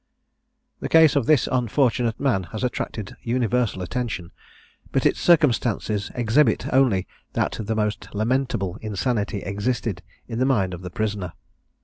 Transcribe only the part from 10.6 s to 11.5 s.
of the prisoner.